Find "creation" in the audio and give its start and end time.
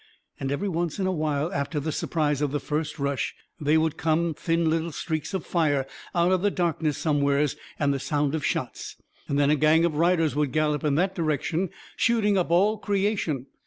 12.79-13.45